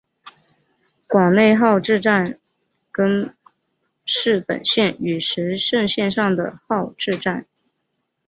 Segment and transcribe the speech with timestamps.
[1.05, 2.39] 广内号志站
[2.91, 3.35] 根
[4.03, 7.45] 室本线与石胜线上的号志站。